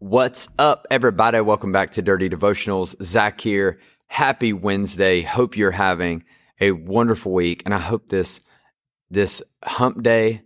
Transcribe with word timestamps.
What's 0.00 0.48
up, 0.60 0.86
everybody? 0.92 1.40
Welcome 1.40 1.72
back 1.72 1.90
to 1.92 2.02
Dirty 2.02 2.30
Devotionals. 2.30 2.94
Zach 3.02 3.40
here. 3.40 3.80
Happy 4.06 4.52
Wednesday. 4.52 5.22
Hope 5.22 5.56
you're 5.56 5.72
having 5.72 6.22
a 6.60 6.70
wonderful 6.70 7.32
week, 7.32 7.62
and 7.64 7.74
I 7.74 7.78
hope 7.78 8.08
this 8.08 8.40
this 9.10 9.42
hump 9.64 10.04
day 10.04 10.42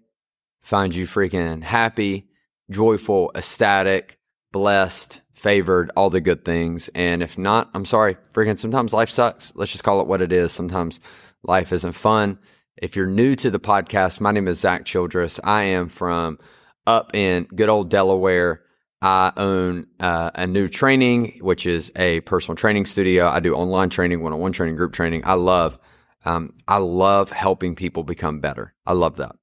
finds 0.62 0.96
you 0.96 1.06
freaking 1.06 1.62
happy, 1.62 2.30
joyful, 2.70 3.30
ecstatic, 3.34 4.18
blessed, 4.52 5.20
favored, 5.34 5.90
all 5.96 6.08
the 6.08 6.22
good 6.22 6.46
things. 6.46 6.88
And 6.94 7.22
if 7.22 7.36
not, 7.36 7.68
I'm 7.74 7.84
sorry. 7.84 8.16
Freaking 8.32 8.58
sometimes 8.58 8.94
life 8.94 9.10
sucks. 9.10 9.52
Let's 9.54 9.72
just 9.72 9.84
call 9.84 10.00
it 10.00 10.06
what 10.06 10.22
it 10.22 10.32
is. 10.32 10.50
Sometimes 10.50 10.98
life 11.42 11.74
isn't 11.74 11.92
fun. 11.92 12.38
If 12.78 12.96
you're 12.96 13.06
new 13.06 13.36
to 13.36 13.50
the 13.50 13.60
podcast, 13.60 14.18
my 14.18 14.32
name 14.32 14.48
is 14.48 14.60
Zach 14.60 14.86
Childress. 14.86 15.40
I 15.44 15.64
am 15.64 15.90
from 15.90 16.38
up 16.86 17.14
in 17.14 17.44
good 17.54 17.68
old 17.68 17.90
Delaware. 17.90 18.62
I 19.02 19.32
own 19.36 19.88
uh, 19.98 20.30
a 20.34 20.46
new 20.46 20.68
training, 20.68 21.38
which 21.40 21.66
is 21.66 21.90
a 21.96 22.20
personal 22.20 22.54
training 22.54 22.86
studio. 22.86 23.26
I 23.28 23.40
do 23.40 23.54
online 23.54 23.90
training, 23.90 24.22
one-on-one 24.22 24.52
training, 24.52 24.76
group 24.76 24.92
training. 24.92 25.22
I 25.24 25.34
love, 25.34 25.76
um, 26.24 26.54
I 26.68 26.76
love 26.76 27.32
helping 27.32 27.74
people 27.74 28.04
become 28.04 28.38
better. 28.38 28.74
I 28.86 28.92
love 28.92 29.16
that. 29.16 29.34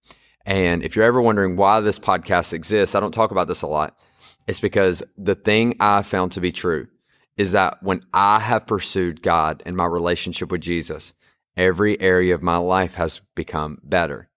And 0.46 0.82
if 0.82 0.96
you're 0.96 1.04
ever 1.04 1.22
wondering 1.22 1.58
why 1.58 1.82
this 1.82 2.00
podcast 2.00 2.54
exists, 2.54 2.96
I 2.96 3.02
don't 3.02 3.14
talk 3.14 3.32
about 3.32 3.48
this 3.48 3.62
a 3.62 3.68
lot. 3.68 3.98
It's 4.48 4.62
because 4.62 5.04
the 5.18 5.36
thing 5.36 5.76
I 5.82 6.04
found 6.04 6.32
to 6.32 6.42
be 6.42 6.54
true 6.54 6.88
is 7.36 7.52
that 7.52 7.84
when 7.84 8.02
I 8.14 8.40
have 8.40 8.66
pursued 8.66 9.22
God 9.22 9.62
and 9.66 9.76
my 9.76 9.86
relationship 9.86 10.52
with 10.52 10.62
Jesus, 10.62 11.14
every 11.58 12.00
area 12.00 12.34
of 12.34 12.42
my 12.42 12.58
life 12.58 12.96
has 12.96 13.20
become 13.36 13.80
better. 13.84 14.30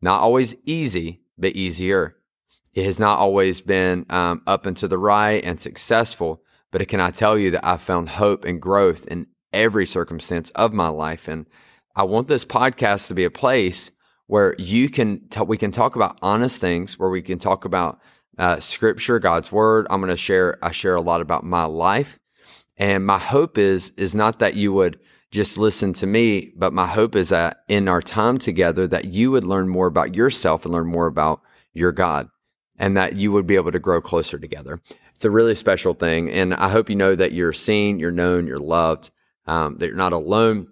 Not 0.00 0.20
always 0.20 0.54
easy, 0.64 1.22
but 1.36 1.56
easier. 1.56 2.16
It 2.72 2.84
has 2.84 3.00
not 3.00 3.18
always 3.18 3.60
been 3.60 4.06
um, 4.10 4.42
up 4.46 4.66
and 4.66 4.76
to 4.78 4.88
the 4.88 4.98
right 4.98 5.42
and 5.44 5.60
successful, 5.60 6.42
but 6.70 6.86
can 6.88 7.00
I 7.00 7.10
tell 7.10 7.36
you 7.36 7.50
that 7.52 7.66
I 7.66 7.76
found 7.76 8.10
hope 8.10 8.44
and 8.44 8.62
growth 8.62 9.06
in 9.06 9.26
every 9.52 9.86
circumstance 9.86 10.50
of 10.50 10.72
my 10.72 10.88
life. 10.88 11.28
And 11.28 11.46
I 11.96 12.04
want 12.04 12.28
this 12.28 12.44
podcast 12.44 13.08
to 13.08 13.14
be 13.14 13.24
a 13.24 13.30
place 13.30 13.90
where 14.26 14.54
you 14.58 14.88
can 14.88 15.28
t- 15.28 15.40
we 15.40 15.56
can 15.56 15.72
talk 15.72 15.96
about 15.96 16.18
honest 16.22 16.60
things, 16.60 16.98
where 16.98 17.10
we 17.10 17.22
can 17.22 17.38
talk 17.38 17.64
about 17.64 18.00
uh, 18.38 18.60
scripture, 18.60 19.18
God's 19.18 19.50
word. 19.50 19.86
I'm 19.90 20.00
going 20.00 20.10
to 20.10 20.16
share 20.16 20.58
I 20.62 20.70
share 20.70 20.94
a 20.94 21.00
lot 21.00 21.20
about 21.20 21.44
my 21.44 21.64
life, 21.64 22.18
and 22.76 23.04
my 23.04 23.18
hope 23.18 23.58
is 23.58 23.92
is 23.96 24.14
not 24.14 24.38
that 24.38 24.54
you 24.54 24.72
would 24.72 25.00
just 25.32 25.58
listen 25.58 25.92
to 25.94 26.06
me, 26.06 26.52
but 26.56 26.72
my 26.72 26.86
hope 26.86 27.14
is 27.14 27.28
that 27.28 27.62
in 27.68 27.88
our 27.88 28.02
time 28.02 28.38
together 28.38 28.86
that 28.88 29.06
you 29.06 29.30
would 29.30 29.44
learn 29.44 29.68
more 29.68 29.86
about 29.86 30.14
yourself 30.14 30.64
and 30.64 30.74
learn 30.74 30.88
more 30.88 31.06
about 31.06 31.40
your 31.72 31.92
God 31.92 32.28
and 32.80 32.96
that 32.96 33.16
you 33.16 33.30
would 33.30 33.46
be 33.46 33.54
able 33.54 33.70
to 33.70 33.78
grow 33.78 34.00
closer 34.00 34.38
together. 34.38 34.80
It's 35.14 35.24
a 35.24 35.30
really 35.30 35.54
special 35.54 35.92
thing. 35.92 36.30
And 36.30 36.54
I 36.54 36.70
hope 36.70 36.88
you 36.88 36.96
know 36.96 37.14
that 37.14 37.32
you're 37.32 37.52
seen, 37.52 38.00
you're 38.00 38.10
known, 38.10 38.46
you're 38.46 38.58
loved, 38.58 39.10
um, 39.46 39.76
that 39.76 39.86
you're 39.86 39.96
not 39.96 40.14
alone, 40.14 40.66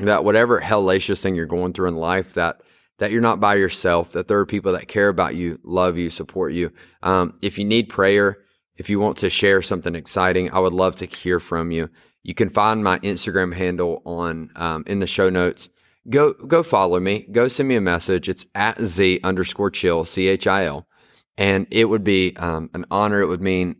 that 0.00 0.24
whatever 0.24 0.60
hellacious 0.60 1.22
thing 1.22 1.36
you're 1.36 1.46
going 1.46 1.74
through 1.74 1.88
in 1.88 1.96
life, 1.96 2.34
that 2.34 2.62
that 2.98 3.10
you're 3.10 3.20
not 3.20 3.40
by 3.40 3.56
yourself, 3.56 4.12
that 4.12 4.28
there 4.28 4.38
are 4.38 4.46
people 4.46 4.72
that 4.72 4.86
care 4.88 5.08
about 5.08 5.34
you, 5.34 5.58
love 5.64 5.98
you, 5.98 6.08
support 6.08 6.52
you. 6.52 6.70
Um, 7.02 7.36
if 7.42 7.58
you 7.58 7.64
need 7.64 7.88
prayer, 7.88 8.38
if 8.76 8.88
you 8.88 9.00
want 9.00 9.16
to 9.18 9.28
share 9.28 9.62
something 9.62 9.96
exciting, 9.96 10.52
I 10.52 10.60
would 10.60 10.72
love 10.72 10.94
to 10.96 11.06
hear 11.06 11.40
from 11.40 11.72
you. 11.72 11.90
You 12.22 12.34
can 12.34 12.48
find 12.48 12.84
my 12.84 13.00
Instagram 13.00 13.52
handle 13.52 14.00
on 14.06 14.50
um, 14.54 14.84
in 14.86 15.00
the 15.00 15.08
show 15.08 15.28
notes. 15.28 15.68
Go 16.08 16.32
go 16.32 16.62
follow 16.62 17.00
me. 17.00 17.26
Go 17.32 17.48
send 17.48 17.68
me 17.68 17.76
a 17.76 17.80
message. 17.80 18.28
It's 18.28 18.46
at 18.54 18.80
z 18.82 19.20
underscore 19.22 19.70
chill 19.70 20.04
c 20.04 20.28
h 20.28 20.46
i 20.46 20.64
l. 20.64 20.86
And 21.36 21.66
it 21.70 21.86
would 21.86 22.04
be 22.04 22.36
um, 22.36 22.70
an 22.74 22.84
honor. 22.90 23.20
It 23.20 23.26
would 23.26 23.42
mean 23.42 23.76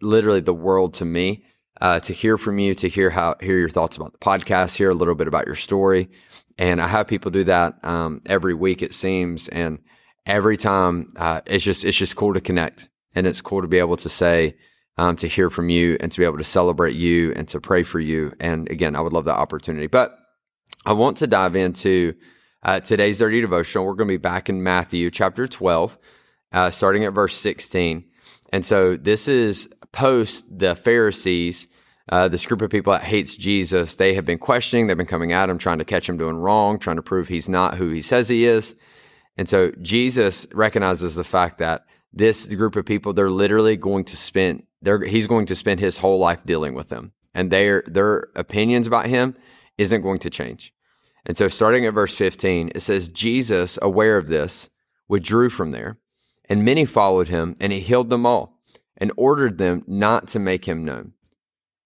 literally 0.00 0.40
the 0.40 0.54
world 0.54 0.94
to 0.94 1.04
me 1.04 1.44
uh, 1.80 2.00
to 2.00 2.12
hear 2.12 2.36
from 2.36 2.58
you, 2.58 2.74
to 2.74 2.88
hear 2.88 3.10
how 3.10 3.36
hear 3.40 3.58
your 3.58 3.68
thoughts 3.68 3.96
about 3.96 4.12
the 4.12 4.18
podcast, 4.18 4.76
hear 4.76 4.90
a 4.90 4.94
little 4.94 5.14
bit 5.14 5.28
about 5.28 5.46
your 5.46 5.54
story. 5.54 6.10
And 6.58 6.80
I 6.80 6.88
have 6.88 7.06
people 7.06 7.30
do 7.30 7.44
that 7.44 7.82
um, 7.84 8.20
every 8.26 8.52
week, 8.52 8.82
it 8.82 8.92
seems. 8.92 9.48
And 9.48 9.78
every 10.26 10.56
time, 10.56 11.08
uh, 11.16 11.40
it's 11.46 11.64
just 11.64 11.84
it's 11.84 11.96
just 11.96 12.16
cool 12.16 12.34
to 12.34 12.40
connect, 12.40 12.88
and 13.14 13.26
it's 13.26 13.40
cool 13.40 13.62
to 13.62 13.68
be 13.68 13.78
able 13.78 13.96
to 13.96 14.08
say, 14.08 14.56
um, 14.96 15.16
to 15.16 15.28
hear 15.28 15.50
from 15.50 15.68
you, 15.68 15.96
and 16.00 16.10
to 16.12 16.18
be 16.18 16.24
able 16.24 16.38
to 16.38 16.44
celebrate 16.44 16.96
you, 16.96 17.32
and 17.34 17.46
to 17.48 17.60
pray 17.60 17.84
for 17.84 18.00
you. 18.00 18.32
And 18.40 18.68
again, 18.70 18.96
I 18.96 19.00
would 19.00 19.12
love 19.12 19.24
that 19.26 19.38
opportunity. 19.38 19.86
But 19.86 20.18
I 20.84 20.92
want 20.92 21.16
to 21.18 21.26
dive 21.26 21.54
into 21.54 22.14
uh, 22.62 22.80
today's 22.80 23.18
dirty 23.18 23.40
devotional. 23.40 23.86
We're 23.86 23.94
going 23.94 24.08
to 24.08 24.14
be 24.14 24.18
back 24.18 24.48
in 24.48 24.62
Matthew 24.62 25.10
chapter 25.10 25.46
twelve 25.46 25.96
uh, 26.52 26.70
starting 26.70 27.04
at 27.04 27.12
verse 27.12 27.36
16. 27.36 28.04
And 28.52 28.64
so 28.64 28.96
this 28.96 29.28
is 29.28 29.68
post 29.92 30.44
the 30.50 30.74
Pharisees, 30.74 31.68
uh, 32.08 32.28
this 32.28 32.46
group 32.46 32.62
of 32.62 32.70
people 32.70 32.92
that 32.92 33.02
hates 33.02 33.36
Jesus. 33.36 33.96
They 33.96 34.14
have 34.14 34.24
been 34.24 34.38
questioning, 34.38 34.86
they've 34.86 34.96
been 34.96 35.06
coming 35.06 35.32
at 35.32 35.50
him, 35.50 35.58
trying 35.58 35.78
to 35.78 35.84
catch 35.84 36.08
him 36.08 36.16
doing 36.16 36.36
wrong, 36.36 36.78
trying 36.78 36.96
to 36.96 37.02
prove 37.02 37.28
he's 37.28 37.48
not 37.48 37.76
who 37.76 37.90
he 37.90 38.00
says 38.00 38.28
he 38.28 38.44
is. 38.44 38.74
And 39.36 39.48
so 39.48 39.70
Jesus 39.82 40.46
recognizes 40.52 41.14
the 41.14 41.24
fact 41.24 41.58
that 41.58 41.84
this 42.12 42.46
group 42.46 42.76
of 42.76 42.86
people, 42.86 43.12
they're 43.12 43.30
literally 43.30 43.76
going 43.76 44.04
to 44.06 44.16
spend, 44.16 44.64
they're, 44.82 45.04
he's 45.04 45.26
going 45.26 45.46
to 45.46 45.54
spend 45.54 45.80
his 45.80 45.98
whole 45.98 46.18
life 46.18 46.44
dealing 46.44 46.74
with 46.74 46.88
them. 46.88 47.12
And 47.34 47.50
their, 47.52 47.84
their 47.86 48.28
opinions 48.34 48.86
about 48.86 49.06
him 49.06 49.36
isn't 49.76 50.00
going 50.00 50.18
to 50.18 50.30
change. 50.30 50.72
And 51.26 51.36
so 51.36 51.46
starting 51.46 51.84
at 51.86 51.94
verse 51.94 52.14
15, 52.16 52.72
it 52.74 52.80
says, 52.80 53.10
Jesus, 53.10 53.78
aware 53.82 54.16
of 54.16 54.28
this, 54.28 54.70
withdrew 55.08 55.50
from 55.50 55.70
there 55.70 55.98
and 56.48 56.64
many 56.64 56.84
followed 56.84 57.28
him, 57.28 57.54
and 57.60 57.72
he 57.72 57.80
healed 57.80 58.10
them 58.10 58.26
all, 58.26 58.58
and 58.96 59.12
ordered 59.16 59.58
them 59.58 59.84
not 59.86 60.28
to 60.28 60.38
make 60.38 60.64
him 60.64 60.84
known. 60.84 61.12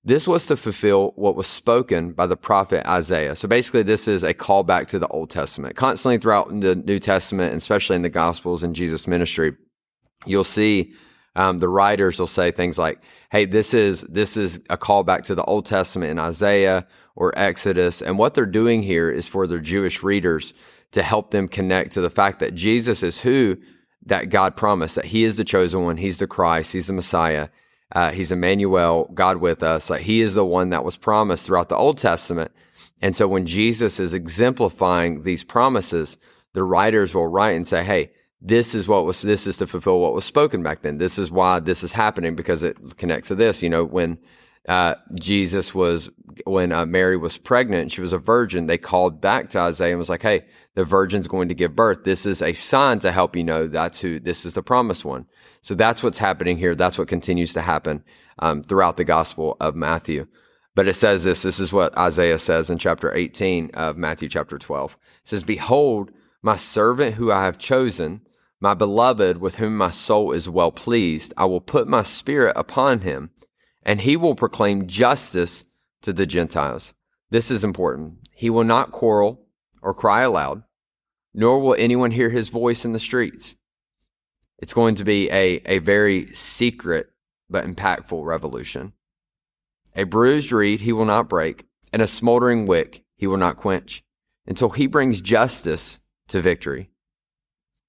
This 0.05 0.27
was 0.27 0.47
to 0.47 0.57
fulfill 0.57 1.13
what 1.15 1.37
was 1.37 1.47
spoken 1.47 2.13
by 2.13 2.27
the 2.27 2.37
prophet 2.37 2.85
Isaiah. 2.87 3.37
So 3.37 3.47
basically, 3.47 3.85
this 3.85 4.09
is 4.09 4.25
a 4.25 4.35
callback 4.35 4.89
to 4.89 4.99
the 4.99 5.07
Old 5.09 5.31
Testament. 5.31 5.77
Constantly 5.77 6.19
throughout 6.19 6.49
the 6.61 6.75
New 6.75 6.99
Testament, 6.99 7.53
and 7.53 7.59
especially 7.59 7.95
in 7.97 8.03
the 8.03 8.09
Gospels 8.09 8.65
and 8.65 8.75
Jesus' 8.75 9.07
ministry, 9.07 9.55
you'll 10.27 10.43
see 10.43 10.93
um, 11.37 11.59
the 11.59 11.69
writers 11.69 12.19
will 12.19 12.27
say 12.27 12.51
things 12.51 12.79
like, 12.79 13.01
"Hey, 13.31 13.45
this 13.45 13.75
is 13.75 14.03
this 14.03 14.37
is 14.37 14.57
a 14.69 14.77
callback 14.77 15.23
to 15.25 15.35
the 15.37 15.45
Old 15.45 15.67
Testament 15.67 16.11
in 16.11 16.19
Isaiah 16.19 16.87
or 17.15 17.33
Exodus." 17.39 18.03
And 18.03 18.19
what 18.19 18.35
they're 18.35 18.45
doing 18.45 18.83
here 18.83 19.11
is 19.11 19.29
for 19.29 19.47
their 19.47 19.61
Jewish 19.61 20.03
readers 20.03 20.53
to 20.91 21.03
help 21.03 21.31
them 21.31 21.49
connect 21.49 21.93
to 21.93 22.01
the 22.01 22.11
fact 22.11 22.41
that 22.41 22.55
Jesus 22.55 23.03
is 23.05 23.21
who 23.21 23.57
that 24.07 24.31
God 24.31 24.57
promised 24.57 24.97
that 24.97 25.07
He 25.07 25.25
is 25.25 25.37
the 25.37 25.45
chosen 25.45 25.85
one, 25.85 25.97
He's 25.97 26.19
the 26.19 26.27
Christ, 26.27 26.73
He's 26.73 26.87
the 26.89 26.93
Messiah, 26.93 27.49
uh, 27.93 28.11
He's 28.11 28.33
Emmanuel, 28.33 29.11
God 29.15 29.39
with 29.39 29.63
us. 29.63 29.91
Like 29.91 30.03
He 30.03 30.21
is 30.21 30.35
the 30.35 30.45
one 30.45 30.71
that 30.71 30.85
was 30.85 30.97
promised 30.97 31.47
throughout 31.47 31.69
the 31.69 31.77
Old 31.77 31.99
Testament. 31.99 32.53
And 33.01 33.17
so 33.17 33.27
when 33.27 33.47
Jesus 33.47 33.99
is 33.99 34.15
exemplifying 34.15 35.23
these 35.23 35.45
promises, 35.45 36.17
the 36.53 36.63
writers 36.63 37.15
will 37.15 37.27
write 37.27 37.57
and 37.57 37.67
say, 37.67 37.83
"Hey, 37.83 38.11
this 38.41 38.75
is 38.75 38.87
what 38.87 39.05
was 39.05 39.23
this 39.23 39.47
is 39.47 39.57
to 39.59 39.67
fulfill 39.67 40.01
what 40.01 40.15
was 40.15 40.25
spoken 40.25 40.63
back 40.63 40.83
then. 40.83 40.99
This 40.99 41.19
is 41.19 41.31
why 41.31 41.61
this 41.61 41.83
is 41.83 41.93
happening 41.93 42.35
because 42.37 42.63
it 42.63 42.77
connects 42.97 43.29
to 43.29 43.35
this." 43.35 43.63
You 43.63 43.71
know, 43.71 43.85
when 43.85 44.19
uh, 44.69 44.95
Jesus 45.15 45.75
was 45.75 46.11
when 46.45 46.73
uh, 46.73 46.87
Mary 46.87 47.17
was 47.17 47.37
pregnant, 47.37 47.91
she 47.91 48.01
was 48.01 48.13
a 48.13 48.19
virgin. 48.19 48.67
They 48.67 48.79
called 48.79 49.21
back 49.21 49.51
to 49.51 49.59
Isaiah 49.59 49.91
and 49.91 49.99
was 49.99 50.09
like, 50.09 50.23
"Hey, 50.23 50.45
the 50.75 50.85
virgin's 50.85 51.27
going 51.27 51.49
to 51.49 51.55
give 51.55 51.75
birth. 51.75 52.05
This 52.05 52.27
is 52.27 52.41
a 52.41 52.53
sign 52.53 53.01
to 53.01 53.11
help 53.11 53.37
you 53.37 53.45
know 53.45 53.67
that's 53.67 54.01
who 54.01 54.21
this 54.21 54.45
is 54.45 54.55
the 54.55 54.63
promised 54.63 55.05
one." 55.05 55.27
So 55.63 55.75
that's 55.75 56.03
what's 56.03 56.19
happening 56.19 56.59
here. 56.59 56.75
That's 56.75 56.97
what 56.97 57.09
continues 57.09 57.53
to 57.55 57.61
happen 57.61 58.05
um, 58.39 58.63
throughout 58.63 58.97
the 58.97 59.05
Gospel 59.05 59.57
of 59.61 59.75
Matthew. 59.75 60.27
But 60.75 60.89
it 60.89 60.95
says 60.95 61.25
this. 61.25 61.43
This 61.43 61.59
is 61.59 61.73
what 61.73 61.97
Isaiah 61.99 62.39
says 62.39 62.71
in 62.71 62.79
chapter 62.79 63.13
18 63.13 63.73
of 63.75 63.97
Matthew 63.97 64.29
chapter 64.29 64.59
12. 64.59 64.93
It 64.93 65.29
says, 65.29 65.43
"Behold, 65.43 66.13
my 66.41 66.57
servant 66.57 67.17
who 67.17 67.33
I 67.33 67.45
have 67.45 67.59
chosen." 67.59 68.23
My 68.61 68.75
beloved, 68.75 69.39
with 69.39 69.57
whom 69.57 69.77
my 69.77 69.91
soul 69.91 70.31
is 70.31 70.49
well 70.49 70.71
pleased, 70.71 71.35
I 71.37 71.47
will 71.47 71.61
put 71.61 71.89
my 71.89 72.05
spirit 72.05 72.53
upon 72.55 73.01
him 73.01 73.31
and 73.83 74.01
he 74.01 74.17
will 74.17 74.35
proclaim 74.35 74.87
justice 74.87 75.65
to 76.03 76.13
the 76.13 76.27
Gentiles. 76.27 76.95
This 77.31 77.51
is 77.51 77.65
important. 77.65 78.19
He 78.33 78.51
will 78.51 78.65
not 78.65 78.93
quarrel 78.93 79.47
or 79.81 79.95
cry 79.95 80.23
aloud, 80.23 80.63
nor 81.35 81.61
will 81.61 81.77
anyone 81.79 82.11
hear 82.11 82.31
his 82.31 82.49
voice 82.49 82.85
in 82.85 82.93
the 82.93 82.99
streets. 82.99 83.57
It's 84.59 84.75
going 84.75 84.95
to 84.97 85.05
be 85.05 85.31
a, 85.31 85.61
a 85.67 85.79
very 85.79 86.27
secret 86.35 87.09
but 87.51 87.65
impactful 87.65 88.25
revolution. 88.25 88.93
A 89.97 90.05
bruised 90.05 90.53
reed 90.53 90.81
he 90.81 90.93
will 90.93 91.05
not 91.05 91.29
break, 91.29 91.67
and 91.93 92.01
a 92.01 92.07
smoldering 92.07 92.67
wick 92.67 93.05
he 93.17 93.27
will 93.27 93.37
not 93.37 93.57
quench, 93.57 94.03
until 94.47 94.71
he 94.71 94.87
brings 94.87 95.21
justice 95.21 96.01
to 96.29 96.41
victory. 96.41 96.91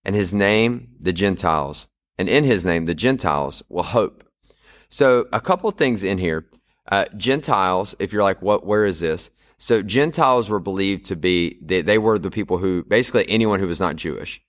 And 0.03 0.15
his 0.15 0.33
name, 0.33 0.89
the 0.99 1.13
Gentiles, 1.13 1.87
and 2.17 2.27
in 2.27 2.43
his 2.43 2.65
name, 2.65 2.85
the 2.85 2.95
Gentiles 2.95 3.63
will 3.69 3.83
hope. 3.83 4.23
So, 4.93 5.25
a 5.33 5.41
couple 5.41 5.71
things 5.71 6.03
in 6.03 6.19
here. 6.19 6.45
Uh, 6.87 7.05
Gentiles, 7.17 7.95
if 7.97 8.13
you're 8.13 8.21
like, 8.21 8.43
what, 8.43 8.63
where 8.63 8.85
is 8.85 8.99
this? 8.99 9.31
So, 9.57 9.81
Gentiles 9.81 10.51
were 10.51 10.59
believed 10.59 11.05
to 11.05 11.15
be, 11.15 11.57
they, 11.63 11.81
they 11.81 11.97
were 11.97 12.19
the 12.19 12.29
people 12.29 12.59
who, 12.59 12.83
basically 12.83 13.25
anyone 13.27 13.59
who 13.59 13.65
was 13.65 13.79
not 13.79 13.95
Jewish. 13.95 14.39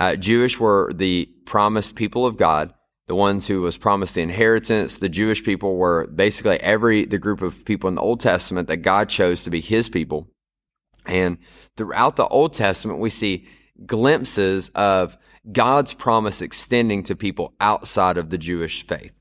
Uh, 0.00 0.16
Jewish 0.16 0.58
were 0.58 0.92
the 0.92 1.26
promised 1.46 1.94
people 1.94 2.26
of 2.26 2.36
God 2.36 2.74
the 3.06 3.14
ones 3.14 3.46
who 3.46 3.60
was 3.60 3.76
promised 3.76 4.14
the 4.14 4.22
inheritance. 4.22 4.98
The 4.98 5.08
Jewish 5.08 5.44
people 5.44 5.76
were 5.76 6.06
basically 6.06 6.58
every 6.60 7.04
the 7.04 7.18
group 7.18 7.42
of 7.42 7.64
people 7.64 7.88
in 7.88 7.94
the 7.94 8.00
Old 8.00 8.20
Testament 8.20 8.68
that 8.68 8.78
God 8.78 9.08
chose 9.08 9.44
to 9.44 9.50
be 9.50 9.60
his 9.60 9.88
people. 9.88 10.28
And 11.06 11.38
throughout 11.76 12.16
the 12.16 12.26
Old 12.26 12.54
Testament, 12.54 13.00
we 13.00 13.10
see 13.10 13.46
glimpses 13.86 14.70
of 14.70 15.16
God's 15.50 15.94
promise 15.94 16.40
extending 16.40 17.02
to 17.04 17.14
people 17.14 17.54
outside 17.60 18.16
of 18.16 18.30
the 18.30 18.38
Jewish 18.38 18.86
faith. 18.86 19.12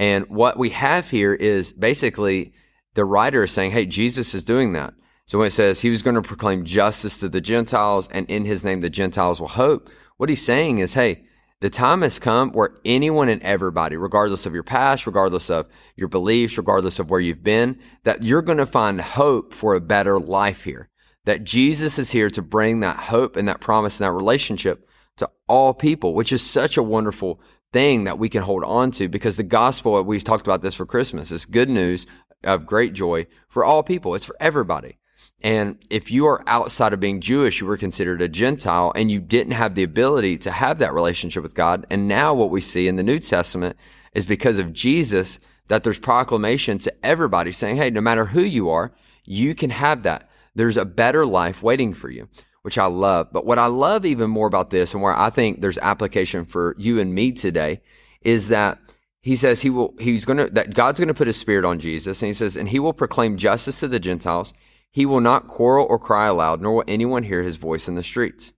And 0.00 0.24
what 0.30 0.58
we 0.58 0.70
have 0.70 1.10
here 1.10 1.34
is 1.34 1.74
basically 1.74 2.54
the 2.94 3.04
writer 3.04 3.44
is 3.44 3.52
saying, 3.52 3.72
Hey, 3.72 3.84
Jesus 3.84 4.34
is 4.34 4.42
doing 4.42 4.72
that. 4.72 4.94
So 5.26 5.38
when 5.38 5.48
it 5.48 5.52
says 5.52 5.80
he 5.80 5.90
was 5.90 6.02
going 6.02 6.16
to 6.16 6.22
proclaim 6.22 6.64
justice 6.64 7.20
to 7.20 7.28
the 7.28 7.42
Gentiles 7.42 8.08
and 8.10 8.28
in 8.30 8.46
his 8.46 8.64
name 8.64 8.80
the 8.80 8.88
Gentiles 8.88 9.40
will 9.40 9.48
hope, 9.48 9.90
what 10.16 10.30
he's 10.30 10.42
saying 10.42 10.78
is, 10.78 10.94
Hey, 10.94 11.26
the 11.60 11.68
time 11.68 12.00
has 12.00 12.18
come 12.18 12.52
where 12.52 12.70
anyone 12.86 13.28
and 13.28 13.42
everybody, 13.42 13.98
regardless 13.98 14.46
of 14.46 14.54
your 14.54 14.62
past, 14.62 15.06
regardless 15.06 15.50
of 15.50 15.68
your 15.96 16.08
beliefs, 16.08 16.56
regardless 16.56 16.98
of 16.98 17.10
where 17.10 17.20
you've 17.20 17.42
been, 17.42 17.78
that 18.04 18.24
you're 18.24 18.40
going 18.40 18.56
to 18.56 18.64
find 18.64 19.02
hope 19.02 19.52
for 19.52 19.74
a 19.74 19.82
better 19.82 20.18
life 20.18 20.64
here. 20.64 20.88
That 21.26 21.44
Jesus 21.44 21.98
is 21.98 22.10
here 22.10 22.30
to 22.30 22.40
bring 22.40 22.80
that 22.80 22.96
hope 22.96 23.36
and 23.36 23.46
that 23.48 23.60
promise 23.60 24.00
and 24.00 24.06
that 24.06 24.14
relationship 24.14 24.88
to 25.18 25.28
all 25.46 25.74
people, 25.74 26.14
which 26.14 26.32
is 26.32 26.40
such 26.42 26.78
a 26.78 26.82
wonderful 26.82 27.42
thing 27.72 28.04
that 28.04 28.18
we 28.18 28.28
can 28.28 28.42
hold 28.42 28.64
on 28.64 28.90
to 28.92 29.08
because 29.08 29.36
the 29.36 29.42
gospel, 29.42 30.02
we've 30.02 30.24
talked 30.24 30.46
about 30.46 30.62
this 30.62 30.74
for 30.74 30.86
Christmas, 30.86 31.30
is 31.30 31.46
good 31.46 31.68
news 31.68 32.06
of 32.44 32.66
great 32.66 32.92
joy 32.92 33.26
for 33.48 33.64
all 33.64 33.82
people. 33.82 34.14
It's 34.14 34.24
for 34.24 34.36
everybody. 34.40 34.98
And 35.42 35.82
if 35.88 36.10
you 36.10 36.26
are 36.26 36.42
outside 36.46 36.92
of 36.92 37.00
being 37.00 37.20
Jewish, 37.20 37.60
you 37.60 37.66
were 37.66 37.76
considered 37.76 38.20
a 38.20 38.28
Gentile 38.28 38.92
and 38.94 39.10
you 39.10 39.20
didn't 39.20 39.52
have 39.52 39.74
the 39.74 39.82
ability 39.82 40.36
to 40.38 40.50
have 40.50 40.78
that 40.78 40.92
relationship 40.92 41.42
with 41.42 41.54
God. 41.54 41.86
And 41.90 42.08
now 42.08 42.34
what 42.34 42.50
we 42.50 42.60
see 42.60 42.88
in 42.88 42.96
the 42.96 43.02
New 43.02 43.18
Testament 43.18 43.76
is 44.12 44.26
because 44.26 44.58
of 44.58 44.72
Jesus 44.72 45.40
that 45.68 45.82
there's 45.82 45.98
proclamation 45.98 46.78
to 46.78 46.92
everybody 47.04 47.52
saying, 47.52 47.76
Hey, 47.76 47.90
no 47.90 48.00
matter 48.00 48.26
who 48.26 48.42
you 48.42 48.68
are, 48.68 48.92
you 49.24 49.54
can 49.54 49.70
have 49.70 50.02
that. 50.02 50.28
There's 50.54 50.76
a 50.76 50.84
better 50.84 51.24
life 51.24 51.62
waiting 51.62 51.94
for 51.94 52.10
you, 52.10 52.28
which 52.62 52.78
I 52.78 52.86
love. 52.86 53.28
But 53.32 53.46
what 53.46 53.58
I 53.58 53.66
love 53.66 54.04
even 54.04 54.30
more 54.30 54.46
about 54.46 54.70
this 54.70 54.94
and 54.94 55.02
where 55.02 55.16
I 55.16 55.30
think 55.30 55.60
there's 55.60 55.78
application 55.78 56.44
for 56.44 56.74
you 56.78 57.00
and 57.00 57.14
me 57.14 57.32
today 57.32 57.80
is 58.22 58.48
that 58.48 58.78
he 59.22 59.36
says 59.36 59.60
he 59.60 59.70
will, 59.70 59.94
he's 59.98 60.24
going 60.24 60.38
to, 60.38 60.48
that 60.54 60.74
God's 60.74 61.00
going 61.00 61.08
to 61.08 61.14
put 61.14 61.26
his 61.26 61.38
spirit 61.38 61.64
on 61.64 61.78
Jesus. 61.78 62.22
And 62.22 62.28
he 62.28 62.34
says, 62.34 62.56
and 62.56 62.68
he 62.68 62.78
will 62.78 62.92
proclaim 62.92 63.36
justice 63.36 63.80
to 63.80 63.88
the 63.88 64.00
Gentiles 64.00 64.52
he 64.90 65.06
will 65.06 65.20
not 65.20 65.46
quarrel 65.46 65.86
or 65.88 65.98
cry 65.98 66.26
aloud, 66.26 66.60
nor 66.60 66.76
will 66.76 66.84
anyone 66.88 67.22
hear 67.22 67.42
his 67.42 67.56
voice 67.56 67.88
in 67.88 67.94
the 67.94 68.02
streets. 68.02 68.52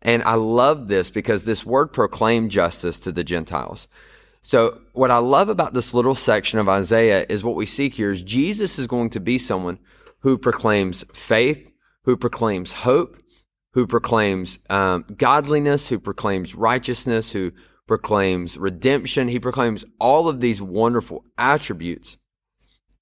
And 0.00 0.22
I 0.22 0.34
love 0.34 0.86
this 0.86 1.10
because 1.10 1.44
this 1.44 1.66
word 1.66 1.92
proclaim 1.92 2.48
justice 2.48 3.00
to 3.00 3.12
the 3.12 3.24
Gentiles. 3.24 3.88
So 4.40 4.80
what 4.92 5.10
I 5.10 5.18
love 5.18 5.48
about 5.48 5.74
this 5.74 5.92
little 5.92 6.14
section 6.14 6.60
of 6.60 6.68
Isaiah 6.68 7.26
is 7.28 7.42
what 7.42 7.56
we 7.56 7.66
see 7.66 7.88
here 7.88 8.12
is 8.12 8.22
Jesus 8.22 8.78
is 8.78 8.86
going 8.86 9.10
to 9.10 9.20
be 9.20 9.36
someone 9.36 9.80
who 10.20 10.38
proclaims 10.38 11.04
faith, 11.12 11.72
who 12.08 12.16
proclaims 12.16 12.72
hope, 12.72 13.18
who 13.74 13.86
proclaims 13.86 14.58
um, 14.70 15.04
godliness, 15.14 15.88
who 15.88 15.98
proclaims 15.98 16.54
righteousness, 16.54 17.32
who 17.32 17.52
proclaims 17.86 18.56
redemption. 18.56 19.28
He 19.28 19.38
proclaims 19.38 19.84
all 20.00 20.26
of 20.26 20.40
these 20.40 20.62
wonderful 20.62 21.26
attributes, 21.36 22.16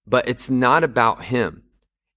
but 0.08 0.28
it's 0.28 0.50
not 0.50 0.82
about 0.82 1.22
him 1.26 1.62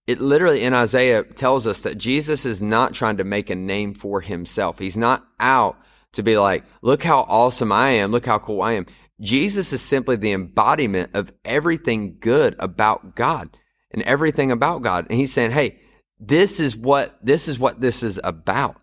it 0.09 0.19
literally 0.19 0.63
in 0.63 0.73
Isaiah 0.73 1.21
tells 1.21 1.67
us 1.67 1.81
that 1.81 1.99
Jesus 1.99 2.43
is 2.43 2.63
not 2.63 2.95
trying 2.95 3.17
to 3.17 3.23
make 3.23 3.51
a 3.51 3.55
name 3.55 3.93
for 3.93 4.21
himself. 4.21 4.79
He's 4.79 4.97
not 4.97 5.23
out 5.39 5.77
to 6.13 6.23
be 6.23 6.35
like, 6.35 6.63
look 6.81 7.03
how 7.03 7.27
awesome 7.29 7.71
I 7.71 7.89
am. 7.91 8.09
Look 8.11 8.25
how 8.25 8.39
cool 8.39 8.63
I 8.63 8.71
am. 8.71 8.87
Jesus 9.21 9.71
is 9.71 9.83
simply 9.83 10.15
the 10.15 10.31
embodiment 10.31 11.11
of 11.13 11.31
everything 11.45 12.17
good 12.19 12.55
about 12.57 13.15
God 13.15 13.55
and 13.91 14.01
everything 14.01 14.51
about 14.51 14.81
God. 14.81 15.05
And 15.11 15.19
he's 15.19 15.31
saying, 15.31 15.51
Hey, 15.51 15.79
this 16.19 16.59
is 16.59 16.75
what, 16.75 17.17
this 17.23 17.47
is 17.47 17.59
what 17.59 17.79
this 17.81 18.03
is 18.03 18.19
about. 18.23 18.77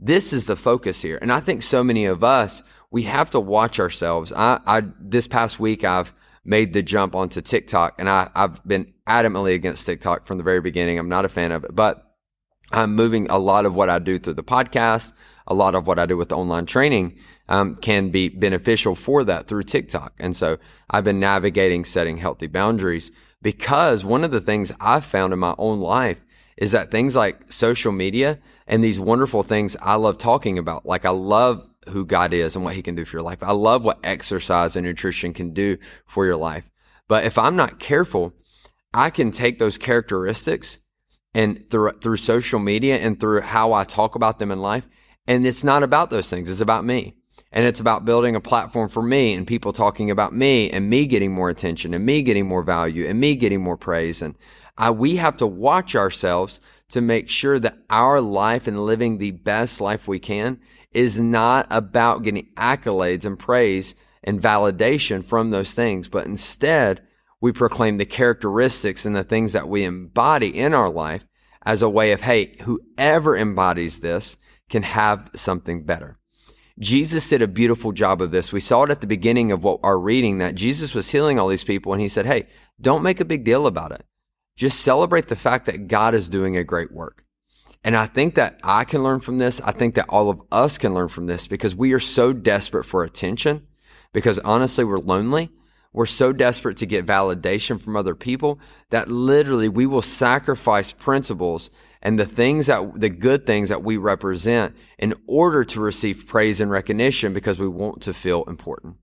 This 0.00 0.32
is 0.32 0.46
the 0.46 0.56
focus 0.56 1.02
here. 1.02 1.18
And 1.20 1.32
I 1.32 1.40
think 1.40 1.62
so 1.62 1.82
many 1.82 2.06
of 2.06 2.22
us, 2.22 2.62
we 2.90 3.02
have 3.02 3.30
to 3.30 3.40
watch 3.40 3.80
ourselves. 3.80 4.32
I, 4.32 4.60
I 4.66 4.82
this 5.00 5.28
past 5.28 5.60
week, 5.60 5.84
I've, 5.84 6.14
made 6.48 6.72
the 6.72 6.82
jump 6.82 7.14
onto 7.14 7.42
TikTok. 7.42 7.94
And 7.98 8.08
I, 8.08 8.30
I've 8.34 8.64
been 8.66 8.94
adamantly 9.06 9.54
against 9.54 9.84
TikTok 9.84 10.24
from 10.24 10.38
the 10.38 10.44
very 10.44 10.62
beginning. 10.62 10.98
I'm 10.98 11.08
not 11.08 11.26
a 11.26 11.28
fan 11.28 11.52
of 11.52 11.62
it, 11.64 11.76
but 11.76 12.16
I'm 12.72 12.94
moving 12.94 13.28
a 13.28 13.38
lot 13.38 13.66
of 13.66 13.74
what 13.74 13.90
I 13.90 13.98
do 13.98 14.18
through 14.18 14.34
the 14.34 14.42
podcast, 14.42 15.12
a 15.46 15.54
lot 15.54 15.74
of 15.74 15.86
what 15.86 15.98
I 15.98 16.06
do 16.06 16.16
with 16.16 16.30
the 16.30 16.36
online 16.36 16.64
training 16.64 17.18
um, 17.50 17.74
can 17.74 18.08
be 18.08 18.30
beneficial 18.30 18.94
for 18.94 19.24
that 19.24 19.46
through 19.46 19.64
TikTok. 19.64 20.14
And 20.18 20.34
so 20.34 20.58
I've 20.88 21.04
been 21.04 21.20
navigating 21.20 21.84
setting 21.84 22.16
healthy 22.16 22.46
boundaries 22.46 23.10
because 23.42 24.04
one 24.04 24.24
of 24.24 24.30
the 24.30 24.40
things 24.40 24.72
I've 24.80 25.04
found 25.04 25.34
in 25.34 25.38
my 25.38 25.54
own 25.58 25.80
life 25.80 26.24
is 26.58 26.72
that 26.72 26.90
things 26.90 27.14
like 27.16 27.50
social 27.50 27.92
media 27.92 28.38
and 28.66 28.82
these 28.82 29.00
wonderful 29.00 29.42
things 29.42 29.76
I 29.80 29.94
love 29.94 30.18
talking 30.18 30.58
about, 30.58 30.84
like 30.84 31.04
I 31.04 31.10
love 31.10 31.64
who 31.88 32.04
God 32.04 32.34
is 32.34 32.56
and 32.56 32.64
what 32.64 32.74
he 32.74 32.82
can 32.82 32.96
do 32.96 33.04
for 33.04 33.16
your 33.16 33.22
life. 33.22 33.42
I 33.42 33.52
love 33.52 33.84
what 33.84 34.00
exercise 34.02 34.76
and 34.76 34.84
nutrition 34.84 35.32
can 35.32 35.54
do 35.54 35.78
for 36.06 36.26
your 36.26 36.36
life. 36.36 36.68
But 37.06 37.24
if 37.24 37.38
I'm 37.38 37.56
not 37.56 37.78
careful, 37.78 38.34
I 38.92 39.10
can 39.10 39.30
take 39.30 39.58
those 39.58 39.78
characteristics 39.78 40.80
and 41.32 41.70
through, 41.70 41.92
through 42.00 42.16
social 42.16 42.58
media 42.58 42.96
and 42.96 43.18
through 43.18 43.42
how 43.42 43.72
I 43.72 43.84
talk 43.84 44.16
about 44.16 44.40
them 44.40 44.50
in 44.50 44.60
life. 44.60 44.88
And 45.26 45.46
it's 45.46 45.62
not 45.62 45.84
about 45.84 46.10
those 46.10 46.28
things. 46.28 46.50
It's 46.50 46.60
about 46.60 46.84
me. 46.84 47.14
And 47.50 47.64
it's 47.64 47.80
about 47.80 48.04
building 48.04 48.36
a 48.36 48.40
platform 48.40 48.88
for 48.88 49.02
me 49.02 49.34
and 49.34 49.46
people 49.46 49.72
talking 49.72 50.10
about 50.10 50.34
me 50.34 50.70
and 50.70 50.90
me 50.90 51.06
getting 51.06 51.32
more 51.32 51.48
attention 51.48 51.94
and 51.94 52.04
me 52.04 52.22
getting 52.22 52.46
more 52.46 52.62
value 52.62 53.06
and 53.06 53.18
me 53.18 53.36
getting 53.36 53.62
more 53.62 53.76
praise. 53.76 54.20
And 54.20 54.36
I, 54.76 54.90
we 54.90 55.16
have 55.16 55.36
to 55.38 55.46
watch 55.46 55.96
ourselves 55.96 56.60
to 56.90 57.00
make 57.00 57.28
sure 57.28 57.58
that 57.58 57.78
our 57.88 58.20
life 58.20 58.66
and 58.66 58.84
living 58.84 59.18
the 59.18 59.30
best 59.30 59.80
life 59.80 60.06
we 60.06 60.18
can 60.18 60.60
is 60.92 61.18
not 61.18 61.66
about 61.70 62.22
getting 62.22 62.48
accolades 62.56 63.24
and 63.24 63.38
praise 63.38 63.94
and 64.24 64.40
validation 64.40 65.24
from 65.24 65.50
those 65.50 65.72
things, 65.72 66.08
but 66.08 66.26
instead 66.26 67.02
we 67.40 67.52
proclaim 67.52 67.98
the 67.98 68.04
characteristics 68.04 69.04
and 69.06 69.14
the 69.14 69.24
things 69.24 69.52
that 69.52 69.68
we 69.68 69.84
embody 69.84 70.48
in 70.48 70.74
our 70.74 70.90
life 70.90 71.24
as 71.64 71.82
a 71.82 71.88
way 71.88 72.12
of, 72.12 72.22
hey, 72.22 72.52
whoever 72.62 73.36
embodies 73.36 74.00
this 74.00 74.36
can 74.68 74.82
have 74.82 75.30
something 75.34 75.84
better. 75.84 76.17
Jesus 76.78 77.28
did 77.28 77.42
a 77.42 77.48
beautiful 77.48 77.92
job 77.92 78.22
of 78.22 78.30
this. 78.30 78.52
We 78.52 78.60
saw 78.60 78.84
it 78.84 78.90
at 78.90 79.00
the 79.00 79.06
beginning 79.06 79.50
of 79.50 79.64
what 79.64 79.80
our 79.82 79.98
reading 79.98 80.38
that 80.38 80.54
Jesus 80.54 80.94
was 80.94 81.10
healing 81.10 81.38
all 81.38 81.48
these 81.48 81.64
people 81.64 81.92
and 81.92 82.00
he 82.00 82.08
said, 82.08 82.26
Hey, 82.26 82.46
don't 82.80 83.02
make 83.02 83.20
a 83.20 83.24
big 83.24 83.44
deal 83.44 83.66
about 83.66 83.92
it. 83.92 84.04
Just 84.56 84.80
celebrate 84.80 85.28
the 85.28 85.36
fact 85.36 85.66
that 85.66 85.88
God 85.88 86.14
is 86.14 86.28
doing 86.28 86.56
a 86.56 86.64
great 86.64 86.92
work. 86.92 87.24
And 87.84 87.96
I 87.96 88.06
think 88.06 88.34
that 88.34 88.60
I 88.62 88.84
can 88.84 89.02
learn 89.02 89.20
from 89.20 89.38
this. 89.38 89.60
I 89.60 89.72
think 89.72 89.94
that 89.94 90.06
all 90.08 90.30
of 90.30 90.42
us 90.50 90.78
can 90.78 90.94
learn 90.94 91.08
from 91.08 91.26
this 91.26 91.46
because 91.46 91.76
we 91.76 91.92
are 91.92 92.00
so 92.00 92.32
desperate 92.32 92.84
for 92.84 93.04
attention 93.04 93.66
because 94.12 94.38
honestly, 94.40 94.84
we're 94.84 94.98
lonely. 94.98 95.50
We're 95.92 96.06
so 96.06 96.32
desperate 96.32 96.76
to 96.78 96.86
get 96.86 97.06
validation 97.06 97.80
from 97.80 97.96
other 97.96 98.14
people 98.14 98.60
that 98.90 99.08
literally 99.08 99.68
we 99.68 99.86
will 99.86 100.02
sacrifice 100.02 100.92
principles 100.92 101.70
and 102.02 102.18
the 102.18 102.26
things 102.26 102.66
that, 102.66 103.00
the 103.00 103.08
good 103.08 103.46
things 103.46 103.68
that 103.68 103.82
we 103.82 103.96
represent 103.96 104.76
in 104.98 105.14
order 105.26 105.64
to 105.64 105.80
receive 105.80 106.26
praise 106.26 106.60
and 106.60 106.70
recognition 106.70 107.32
because 107.32 107.58
we 107.58 107.68
want 107.68 108.02
to 108.02 108.14
feel 108.14 108.44
important. 108.44 108.96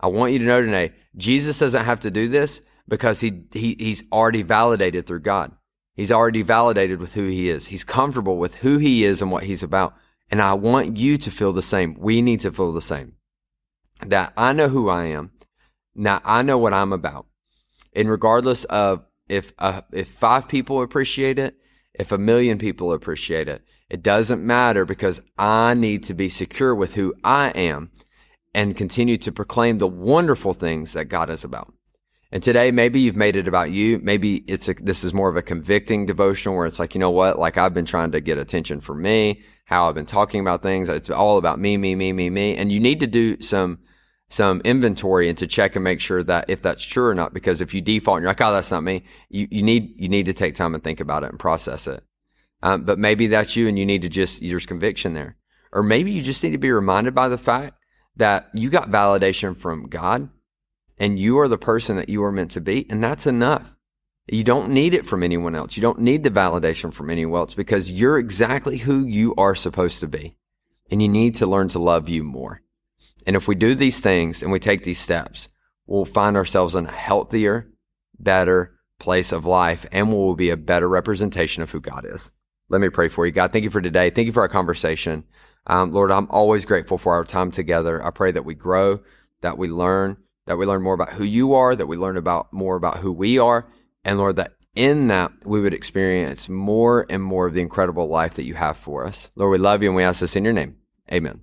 I 0.00 0.08
want 0.08 0.32
you 0.32 0.38
to 0.40 0.44
know 0.44 0.60
today, 0.60 0.92
Jesus 1.16 1.58
doesn't 1.58 1.84
have 1.84 2.00
to 2.00 2.10
do 2.10 2.28
this 2.28 2.60
because 2.88 3.20
he, 3.20 3.44
he 3.52 3.76
he's 3.78 4.02
already 4.12 4.42
validated 4.42 5.06
through 5.06 5.20
God. 5.20 5.52
He's 5.94 6.10
already 6.10 6.42
validated 6.42 7.00
with 7.00 7.14
who 7.14 7.28
he 7.28 7.48
is. 7.48 7.66
He's 7.66 7.84
comfortable 7.84 8.38
with 8.38 8.56
who 8.56 8.78
he 8.78 9.04
is 9.04 9.22
and 9.22 9.30
what 9.30 9.44
he's 9.44 9.62
about. 9.62 9.94
And 10.30 10.40
I 10.40 10.54
want 10.54 10.96
you 10.96 11.18
to 11.18 11.30
feel 11.30 11.52
the 11.52 11.62
same. 11.62 11.94
We 11.98 12.22
need 12.22 12.40
to 12.40 12.52
feel 12.52 12.72
the 12.72 12.80
same. 12.80 13.14
That 14.06 14.32
I 14.36 14.52
know 14.52 14.68
who 14.68 14.88
I 14.88 15.06
am. 15.06 15.32
Now 15.94 16.20
I 16.24 16.42
know 16.42 16.58
what 16.58 16.72
I'm 16.72 16.92
about. 16.92 17.26
And 17.92 18.10
regardless 18.10 18.64
of 18.64 19.04
if 19.28 19.52
uh, 19.58 19.82
if 19.92 20.08
five 20.08 20.48
people 20.48 20.82
appreciate 20.82 21.38
it, 21.38 21.56
if 21.94 22.12
a 22.12 22.18
million 22.18 22.58
people 22.58 22.92
appreciate 22.92 23.48
it, 23.48 23.62
it 23.90 24.02
doesn't 24.02 24.42
matter 24.42 24.84
because 24.84 25.20
I 25.38 25.74
need 25.74 26.04
to 26.04 26.14
be 26.14 26.28
secure 26.28 26.74
with 26.74 26.94
who 26.94 27.14
I 27.22 27.50
am. 27.50 27.90
and 28.54 28.76
continue 28.76 29.16
to 29.18 29.32
proclaim 29.32 29.78
the 29.78 29.88
wonderful 29.88 30.52
things 30.52 30.92
that 30.92 31.06
God 31.06 31.30
is 31.30 31.44
about. 31.44 31.72
And 32.30 32.42
today, 32.42 32.70
maybe 32.70 33.00
you've 33.00 33.16
made 33.16 33.36
it 33.36 33.46
about 33.46 33.72
you. 33.72 33.98
Maybe 33.98 34.36
it's 34.46 34.68
a, 34.68 34.74
this 34.74 35.04
is 35.04 35.12
more 35.12 35.28
of 35.28 35.36
a 35.36 35.42
convicting 35.42 36.06
devotional 36.06 36.56
where 36.56 36.66
it's 36.66 36.78
like, 36.78 36.94
you 36.94 36.98
know 36.98 37.10
what? 37.10 37.38
Like 37.38 37.58
I've 37.58 37.74
been 37.74 37.84
trying 37.84 38.12
to 38.12 38.20
get 38.20 38.38
attention 38.38 38.80
for 38.80 38.94
me, 38.94 39.42
how 39.66 39.88
I've 39.88 39.94
been 39.94 40.06
talking 40.06 40.40
about 40.40 40.62
things. 40.62 40.88
It's 40.88 41.10
all 41.10 41.36
about 41.36 41.58
me, 41.58 41.76
me, 41.76 41.94
me, 41.94 42.12
me, 42.12 42.30
me. 42.30 42.56
And 42.56 42.72
you 42.72 42.80
need 42.80 43.00
to 43.00 43.06
do 43.06 43.40
some, 43.42 43.80
some 44.32 44.62
inventory 44.64 45.28
and 45.28 45.36
to 45.36 45.46
check 45.46 45.76
and 45.76 45.84
make 45.84 46.00
sure 46.00 46.24
that 46.24 46.48
if 46.48 46.62
that's 46.62 46.82
true 46.82 47.06
or 47.06 47.14
not. 47.14 47.34
Because 47.34 47.60
if 47.60 47.74
you 47.74 47.82
default 47.82 48.16
and 48.16 48.22
you're 48.22 48.30
like, 48.30 48.40
oh, 48.40 48.52
that's 48.52 48.70
not 48.70 48.82
me, 48.82 49.04
you, 49.28 49.46
you 49.50 49.62
need, 49.62 49.94
you 50.00 50.08
need 50.08 50.24
to 50.26 50.32
take 50.32 50.54
time 50.54 50.74
and 50.74 50.82
think 50.82 51.00
about 51.00 51.22
it 51.22 51.30
and 51.30 51.38
process 51.38 51.86
it. 51.86 52.02
Um, 52.62 52.84
but 52.84 52.98
maybe 52.98 53.26
that's 53.26 53.56
you 53.56 53.68
and 53.68 53.78
you 53.78 53.84
need 53.84 54.02
to 54.02 54.08
just, 54.08 54.40
there's 54.40 54.64
conviction 54.64 55.12
there. 55.12 55.36
Or 55.70 55.82
maybe 55.82 56.12
you 56.12 56.22
just 56.22 56.42
need 56.42 56.52
to 56.52 56.58
be 56.58 56.72
reminded 56.72 57.14
by 57.14 57.28
the 57.28 57.36
fact 57.36 57.74
that 58.16 58.48
you 58.54 58.70
got 58.70 58.90
validation 58.90 59.54
from 59.54 59.88
God 59.88 60.30
and 60.96 61.18
you 61.18 61.38
are 61.40 61.48
the 61.48 61.58
person 61.58 61.96
that 61.96 62.08
you 62.08 62.24
are 62.24 62.32
meant 62.32 62.52
to 62.52 62.60
be. 62.62 62.86
And 62.88 63.04
that's 63.04 63.26
enough. 63.26 63.76
You 64.28 64.44
don't 64.44 64.70
need 64.70 64.94
it 64.94 65.04
from 65.04 65.22
anyone 65.22 65.54
else. 65.54 65.76
You 65.76 65.82
don't 65.82 65.98
need 65.98 66.22
the 66.22 66.30
validation 66.30 66.90
from 66.90 67.10
anyone 67.10 67.40
else 67.40 67.54
because 67.54 67.92
you're 67.92 68.18
exactly 68.18 68.78
who 68.78 69.04
you 69.04 69.34
are 69.36 69.54
supposed 69.54 70.00
to 70.00 70.08
be. 70.08 70.36
And 70.90 71.02
you 71.02 71.08
need 71.08 71.34
to 71.36 71.46
learn 71.46 71.68
to 71.68 71.78
love 71.78 72.08
you 72.08 72.22
more. 72.22 72.62
And 73.26 73.36
if 73.36 73.48
we 73.48 73.54
do 73.54 73.74
these 73.74 74.00
things 74.00 74.42
and 74.42 74.52
we 74.52 74.58
take 74.58 74.84
these 74.84 74.98
steps, 74.98 75.48
we'll 75.86 76.04
find 76.04 76.36
ourselves 76.36 76.74
in 76.74 76.86
a 76.86 76.92
healthier, 76.92 77.70
better 78.18 78.74
place 78.98 79.32
of 79.32 79.44
life 79.44 79.84
and 79.90 80.12
we'll 80.12 80.34
be 80.34 80.50
a 80.50 80.56
better 80.56 80.88
representation 80.88 81.62
of 81.62 81.70
who 81.70 81.80
God 81.80 82.06
is. 82.08 82.30
Let 82.68 82.80
me 82.80 82.88
pray 82.88 83.08
for 83.08 83.26
you. 83.26 83.32
God, 83.32 83.52
thank 83.52 83.64
you 83.64 83.70
for 83.70 83.82
today. 83.82 84.10
Thank 84.10 84.26
you 84.26 84.32
for 84.32 84.42
our 84.42 84.48
conversation. 84.48 85.24
Um, 85.66 85.92
Lord, 85.92 86.10
I'm 86.10 86.28
always 86.30 86.64
grateful 86.64 86.98
for 86.98 87.12
our 87.12 87.24
time 87.24 87.50
together. 87.50 88.04
I 88.04 88.10
pray 88.10 88.32
that 88.32 88.44
we 88.44 88.54
grow, 88.54 89.00
that 89.42 89.58
we 89.58 89.68
learn, 89.68 90.16
that 90.46 90.56
we 90.56 90.66
learn 90.66 90.82
more 90.82 90.94
about 90.94 91.12
who 91.12 91.24
you 91.24 91.54
are, 91.54 91.76
that 91.76 91.86
we 91.86 91.96
learn 91.96 92.16
about 92.16 92.52
more 92.52 92.76
about 92.76 92.98
who 92.98 93.12
we 93.12 93.38
are. 93.38 93.66
And 94.04 94.18
Lord, 94.18 94.36
that 94.36 94.54
in 94.74 95.08
that 95.08 95.32
we 95.44 95.60
would 95.60 95.74
experience 95.74 96.48
more 96.48 97.06
and 97.10 97.22
more 97.22 97.46
of 97.46 97.54
the 97.54 97.60
incredible 97.60 98.08
life 98.08 98.34
that 98.34 98.46
you 98.46 98.54
have 98.54 98.76
for 98.76 99.04
us. 99.04 99.30
Lord, 99.36 99.52
we 99.52 99.58
love 99.58 99.82
you 99.82 99.90
and 99.90 99.96
we 99.96 100.02
ask 100.02 100.20
this 100.20 100.36
in 100.36 100.44
your 100.44 100.54
name. 100.54 100.76
Amen. 101.12 101.42